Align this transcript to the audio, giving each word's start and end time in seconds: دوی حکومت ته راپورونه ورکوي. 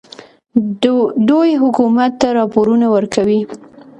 دوی 1.29 1.51
حکومت 1.63 2.11
ته 2.21 2.27
راپورونه 2.37 2.87
ورکوي. 2.95 3.41